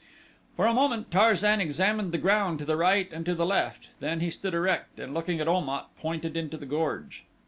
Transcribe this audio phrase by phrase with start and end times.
[0.55, 4.19] For a moment Tarzan examined the ground to the right and to the left, then
[4.19, 7.23] he stood erect and looking at Om at pointed into the gorge.